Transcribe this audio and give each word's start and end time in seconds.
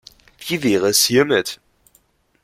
Wie 0.39 0.63
wäre 0.63 0.87
es 0.87 1.05
hiermit? 1.05 1.59